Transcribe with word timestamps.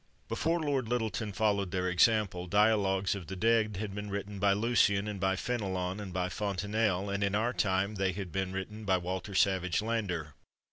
Before 0.29 0.59
Lord 0.59 0.89
Lyttelton 0.89 1.31
followed 1.31 1.69
their 1.69 1.87
example, 1.87 2.47
"Dialogues 2.47 3.13
of 3.13 3.27
the 3.27 3.35
Dead" 3.35 3.77
had 3.77 3.93
been 3.93 4.09
written 4.09 4.39
by 4.39 4.51
Lucian, 4.53 5.07
and 5.07 5.19
by 5.19 5.35
Fenelon, 5.35 5.99
and 5.99 6.11
by 6.11 6.27
Fontenelle; 6.27 7.07
and 7.11 7.23
in 7.23 7.35
our 7.35 7.53
time 7.53 7.93
they 7.93 8.11
have 8.13 8.31
been 8.31 8.51
written 8.51 8.83
by 8.83 8.97
Walter 8.97 9.35
Savage 9.35 9.79
Landor. 9.79 10.33